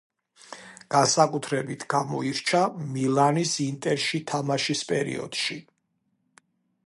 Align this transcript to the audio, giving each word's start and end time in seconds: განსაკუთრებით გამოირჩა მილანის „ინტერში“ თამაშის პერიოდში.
განსაკუთრებით 0.93 1.85
გამოირჩა 1.95 2.63
მილანის 2.95 3.53
„ინტერში“ 3.67 4.23
თამაშის 4.31 4.83
პერიოდში. 4.93 5.61